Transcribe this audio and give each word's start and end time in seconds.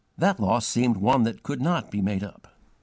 That 0.17 0.39
loss 0.39 0.65
seemed 0.65 0.97
one 0.97 1.25
that 1.25 1.43
could 1.43 1.61
not 1.61 1.91
be 1.91 2.01
made 2.01 2.23
up. 2.23 2.47